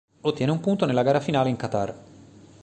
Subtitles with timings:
[0.21, 1.95] Ottiene un punto nella gara finale in Qatar.